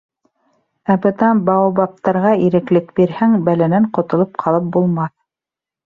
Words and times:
Ә 0.93 0.95
бына 1.03 1.29
баобабтарға 1.51 2.33
иреклек 2.47 2.91
бирһәң, 3.01 3.39
бәләнән 3.51 3.89
ҡотолоп 3.99 4.45
ҡалып 4.47 4.71
булмаҫ. 4.79 5.19